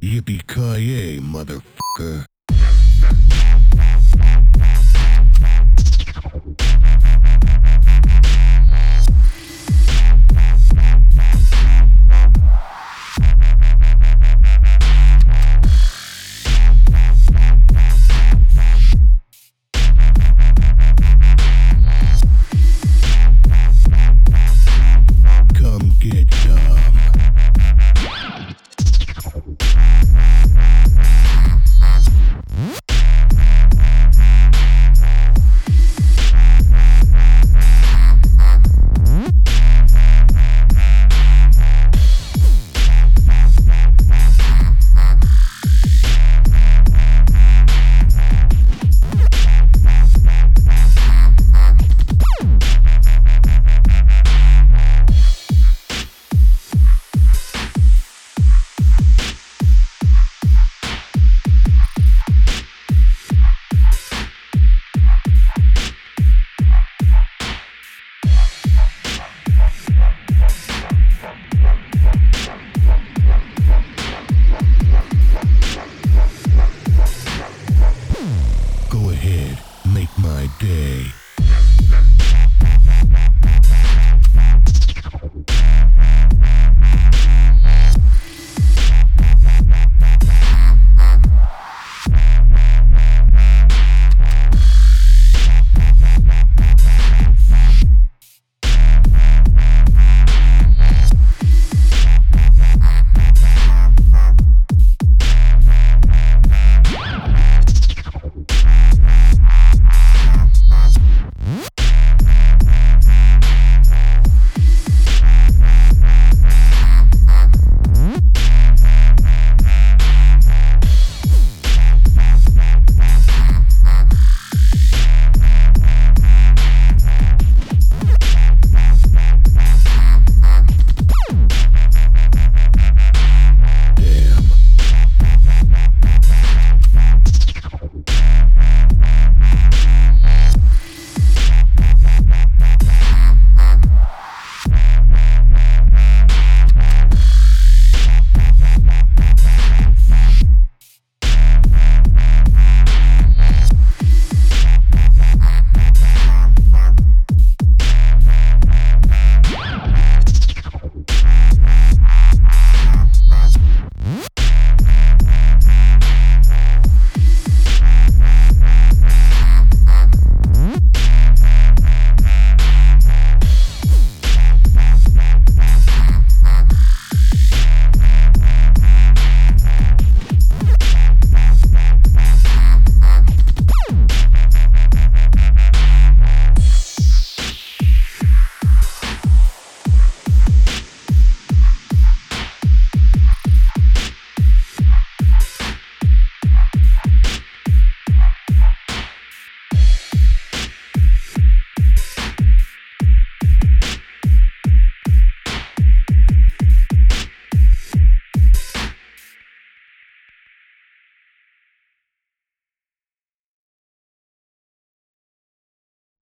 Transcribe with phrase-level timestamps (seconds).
[0.00, 2.33] Yippee-ki-yay, motherfucker.